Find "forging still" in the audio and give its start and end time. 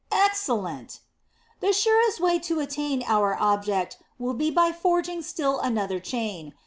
4.71-5.59